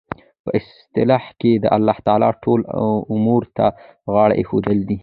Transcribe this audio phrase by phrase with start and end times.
[0.43, 2.63] په اصطلاح کښي د الله تعالی ټولو
[3.13, 3.65] امورو ته
[4.13, 4.97] غاړه ایښودل دي.